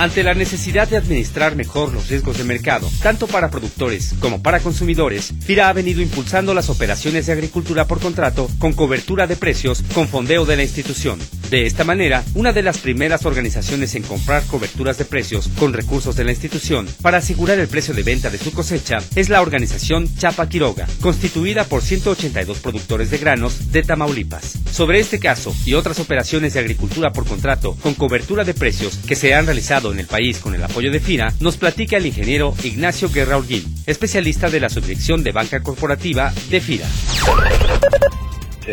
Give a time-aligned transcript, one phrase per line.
[0.00, 4.60] Ante la necesidad de administrar mejor los riesgos de mercado, tanto para productores como para
[4.60, 9.84] consumidores, FIRA ha venido impulsando las operaciones de agricultura por contrato con cobertura de precios
[9.92, 11.18] con fondeo de la institución.
[11.50, 16.14] De esta manera, una de las primeras organizaciones en comprar coberturas de precios con recursos
[16.14, 20.08] de la institución para asegurar el precio de venta de su cosecha es la organización
[20.16, 24.60] Chapa Quiroga, constituida por 182 productores de granos de Tamaulipas.
[24.70, 29.16] Sobre este caso y otras operaciones de agricultura por contrato con cobertura de precios que
[29.16, 32.54] se han realizado en el país con el apoyo de FIRA, nos platica el ingeniero
[32.62, 36.86] Ignacio Guerra Urguín, especialista de la subdirección de banca corporativa de FIRA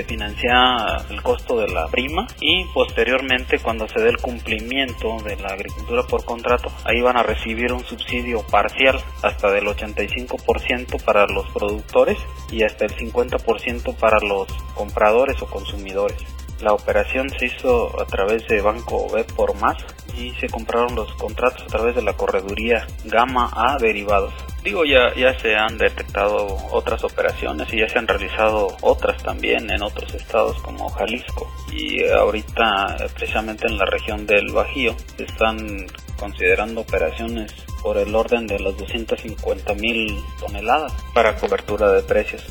[0.03, 5.49] financia el costo de la prima y posteriormente cuando se dé el cumplimiento de la
[5.49, 11.47] agricultura por contrato, ahí van a recibir un subsidio parcial hasta del 85% para los
[11.49, 12.17] productores
[12.51, 16.17] y hasta el 50% para los compradores o consumidores.
[16.61, 19.77] La operación se hizo a través de Banco B por más
[20.17, 24.33] y se compraron los contratos a través de la correduría Gama A Derivados.
[24.67, 29.71] Digo, ya, ya se han detectado otras operaciones y ya se han realizado otras también
[29.71, 35.87] en otros estados como Jalisco y ahorita precisamente en la región del Bajío se están
[36.19, 42.43] considerando operaciones por el orden de las 250 mil toneladas para cobertura de precios.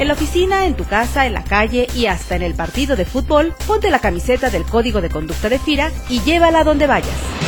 [0.00, 3.04] En la oficina, en tu casa, en la calle y hasta en el partido de
[3.04, 7.43] fútbol, ponte la camiseta del Código de Conducta de FIRA y llévala donde vayas.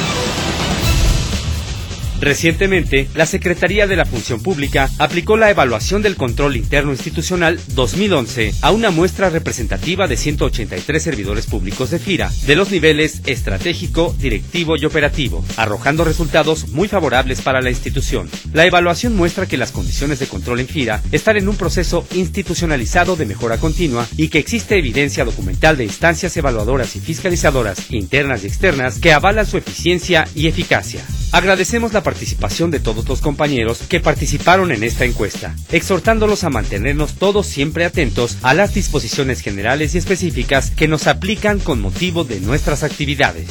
[2.20, 8.54] Recientemente, la Secretaría de la Función Pública aplicó la evaluación del control interno institucional 2011
[8.62, 14.76] a una muestra representativa de 183 servidores públicos de FIRA, de los niveles estratégico, directivo
[14.76, 18.30] y operativo, arrojando resultados muy favorables para la institución.
[18.52, 23.16] La evaluación muestra que las condiciones de control en FIRA están en un proceso institucionalizado
[23.16, 28.46] de mejora continua y que existe evidencia documental de instancias evaluadoras y fiscalizadoras internas y
[28.46, 31.04] externas que avalan su eficiencia y eficacia.
[31.32, 37.14] Agradecemos la participación de todos los compañeros que participaron en esta encuesta, exhortándolos a mantenernos
[37.14, 42.38] todos siempre atentos a las disposiciones generales y específicas que nos aplican con motivo de
[42.38, 43.48] nuestras actividades.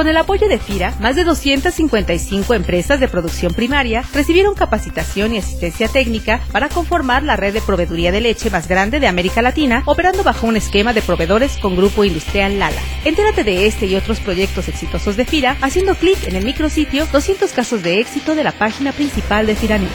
[0.00, 5.36] Con el apoyo de FIRA, más de 255 empresas de producción primaria recibieron capacitación y
[5.36, 9.82] asistencia técnica para conformar la red de proveeduría de leche más grande de América Latina,
[9.84, 12.80] operando bajo un esquema de proveedores con Grupo Industrial Lala.
[13.04, 17.52] Entérate de este y otros proyectos exitosos de FIRA haciendo clic en el micrositio 200
[17.52, 19.90] casos de éxito de la página principal de FIRANET.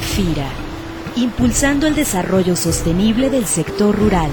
[0.00, 0.48] FIRA,
[1.16, 4.30] impulsando el desarrollo sostenible del sector rural.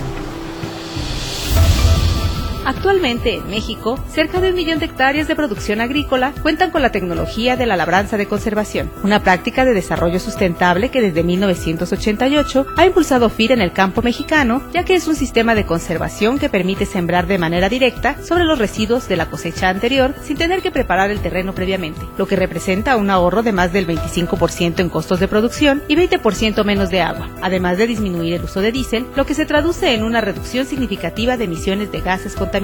[2.69, 6.91] Actualmente en México, cerca de un millón de hectáreas de producción agrícola cuentan con la
[6.91, 12.85] tecnología de la labranza de conservación, una práctica de desarrollo sustentable que desde 1988 ha
[12.85, 16.85] impulsado FIR en el campo mexicano, ya que es un sistema de conservación que permite
[16.85, 21.09] sembrar de manera directa sobre los residuos de la cosecha anterior sin tener que preparar
[21.09, 25.27] el terreno previamente, lo que representa un ahorro de más del 25% en costos de
[25.27, 29.33] producción y 20% menos de agua, además de disminuir el uso de diésel, lo que
[29.33, 32.58] se traduce en una reducción significativa de emisiones de gases contaminantes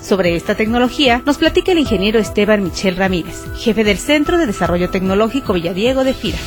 [0.00, 4.88] sobre esta tecnología nos platica el ingeniero Esteban Michel Ramírez, jefe del Centro de Desarrollo
[4.88, 6.38] Tecnológico Villadiego de FIRA.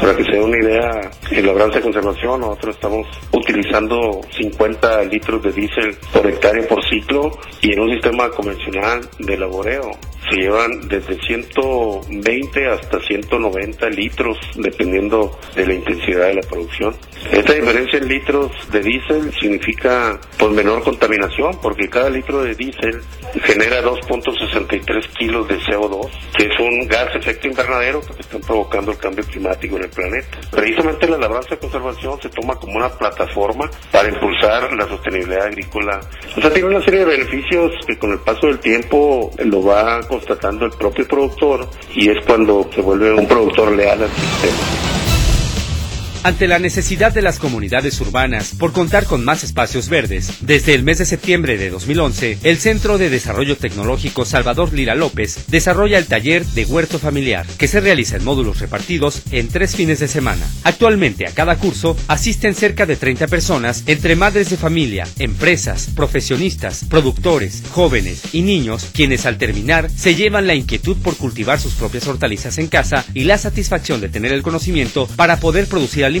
[0.00, 5.42] Para que se dé una idea, en labranza de conservación nosotros estamos utilizando 50 litros
[5.42, 7.30] de diésel por hectárea por ciclo
[7.60, 9.90] y en un sistema convencional de laboreo
[10.28, 16.94] se llevan desde 120 hasta 190 litros dependiendo de la intensidad de la producción.
[17.32, 23.02] Esta diferencia en litros de diésel significa pues menor contaminación porque cada litro de diésel
[23.42, 28.98] genera 2.63 kilos de CO2 que es un gas efecto invernadero que está provocando el
[28.98, 30.38] cambio climático en el planeta.
[30.50, 36.00] Precisamente la labranza de conservación se toma como una plataforma para impulsar la sostenibilidad agrícola.
[36.36, 40.00] O sea, tiene una serie de beneficios que con el paso del tiempo lo va
[40.14, 44.93] constatando el propio productor y es cuando se vuelve un productor leal al sistema.
[46.24, 50.82] Ante la necesidad de las comunidades urbanas por contar con más espacios verdes, desde el
[50.82, 56.06] mes de septiembre de 2011, el Centro de Desarrollo Tecnológico Salvador Lira López desarrolla el
[56.06, 60.46] taller de huerto familiar, que se realiza en módulos repartidos en tres fines de semana.
[60.62, 66.86] Actualmente a cada curso asisten cerca de 30 personas entre madres de familia, empresas, profesionistas,
[66.88, 72.06] productores, jóvenes y niños, quienes al terminar se llevan la inquietud por cultivar sus propias
[72.06, 76.13] hortalizas en casa y la satisfacción de tener el conocimiento para poder producir alimentos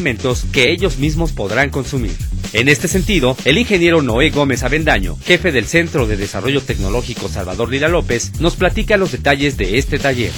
[0.52, 2.16] que ellos mismos podrán consumir.
[2.52, 7.70] En este sentido, el ingeniero Noé Gómez Avendaño, jefe del Centro de Desarrollo Tecnológico Salvador
[7.70, 10.32] Lira López, nos platica los detalles de este taller.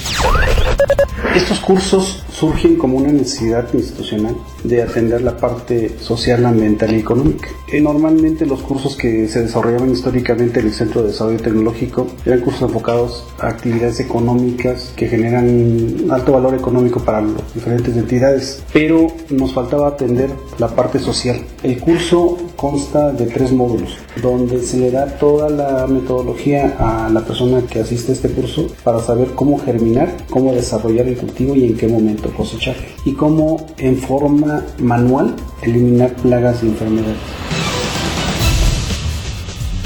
[1.35, 7.49] Estos cursos surgen como una necesidad institucional de atender la parte social, ambiental y económica.
[7.73, 12.41] Eh, normalmente los cursos que se desarrollaban históricamente en el Centro de Desarrollo Tecnológico eran
[12.41, 19.07] cursos enfocados a actividades económicas que generan alto valor económico para las diferentes entidades, pero
[19.31, 20.29] nos faltaba atender
[20.59, 21.41] la parte social.
[21.63, 27.25] El curso consta de tres módulos, donde se le da toda la metodología a la
[27.25, 31.65] persona que asiste a este curso para saber cómo germinar, cómo desarrollar el cultivo y
[31.65, 37.19] en qué momento cosechar, y cómo en forma manual eliminar plagas y enfermedades.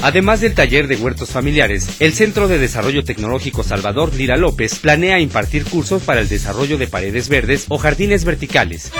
[0.03, 5.19] Además del taller de huertos familiares, el Centro de Desarrollo Tecnológico Salvador Lira López planea
[5.19, 8.91] impartir cursos para el desarrollo de paredes verdes o jardines verticales.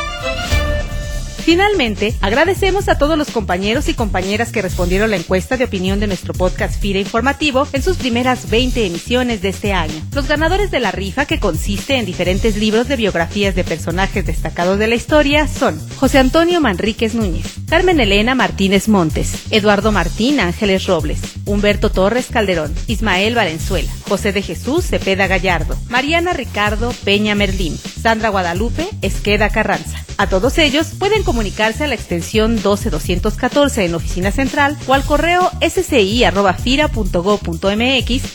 [1.42, 6.08] Finalmente, agradecemos a todos los compañeros y compañeras que respondieron la encuesta de opinión de
[6.08, 9.94] nuestro podcast FIRA Informativo en sus primeras 20 emisiones de este año.
[10.14, 14.78] Los ganadores de la rifa, que consiste en diferentes libros de biografías de personajes destacados
[14.78, 20.86] de la historia, son José Antonio Manríquez Núñez, Carmen Elena Martínez Montes, Eduardo Martín Ángeles
[20.86, 27.78] Robles, Humberto Torres Calderón, Ismael Valenzuela, José de Jesús Cepeda Gallardo, Mariana Ricardo Peña Merlín,
[27.78, 30.06] Sandra Guadalupe Esqueda Carranza.
[30.18, 35.06] A todos ellos pueden comunicarse a la extensión 12214 en la oficina central o al
[35.06, 36.32] correo sci.fira.go.mx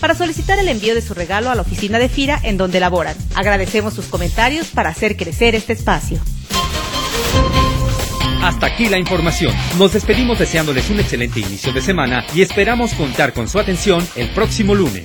[0.01, 3.15] para solicitar el envío de su regalo a la oficina de Fira en donde laboran.
[3.35, 6.19] Agradecemos sus comentarios para hacer crecer este espacio.
[8.43, 9.53] Hasta aquí la información.
[9.79, 14.31] Nos despedimos deseándoles un excelente inicio de semana y esperamos contar con su atención el
[14.31, 15.05] próximo lunes.